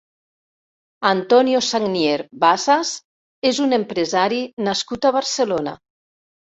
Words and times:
Antonio 1.09 1.61
Sagnier 1.67 2.17
Bassas 2.45 2.95
és 3.53 3.63
un 3.69 3.81
empresari 3.81 4.45
nascut 4.71 5.11
a 5.11 5.17
Barcelona. 5.23 5.81